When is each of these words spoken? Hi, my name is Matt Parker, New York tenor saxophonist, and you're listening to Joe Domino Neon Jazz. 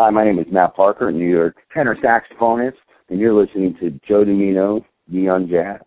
Hi, 0.00 0.10
my 0.10 0.22
name 0.22 0.38
is 0.38 0.46
Matt 0.52 0.76
Parker, 0.76 1.10
New 1.10 1.28
York 1.28 1.56
tenor 1.74 1.96
saxophonist, 1.96 2.74
and 3.08 3.18
you're 3.18 3.34
listening 3.34 3.74
to 3.80 3.90
Joe 4.06 4.24
Domino 4.24 4.86
Neon 5.08 5.48
Jazz. 5.48 5.80